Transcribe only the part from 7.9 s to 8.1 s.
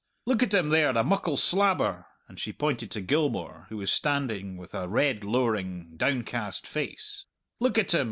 him!